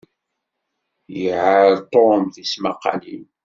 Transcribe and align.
Iɛall 1.23 1.75
Ṭum 1.93 2.21
tismaqalin. 2.33 3.25